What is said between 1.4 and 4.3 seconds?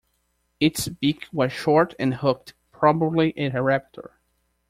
short and hooked– probably a raptor.